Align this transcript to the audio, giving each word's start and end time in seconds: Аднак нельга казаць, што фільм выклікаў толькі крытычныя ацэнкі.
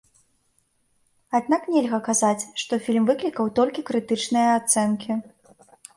Аднак 1.39 1.67
нельга 1.75 1.99
казаць, 2.09 2.47
што 2.61 2.73
фільм 2.85 3.03
выклікаў 3.11 3.53
толькі 3.61 3.87
крытычныя 3.91 4.49
ацэнкі. 4.59 5.11